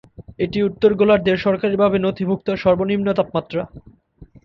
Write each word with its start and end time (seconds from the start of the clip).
এটি 0.39 0.59
উত্তর 0.63 0.91
গোলার্ধে 0.99 1.33
সরকারীভাবে 1.45 1.97
নথিভুক্ত 1.99 2.47
সর্বনিম্ন 2.63 3.07
তাপমাত্রা। 3.15 3.61